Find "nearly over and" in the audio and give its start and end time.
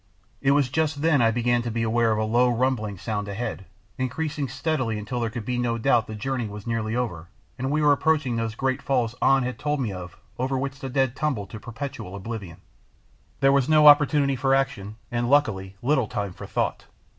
6.65-7.69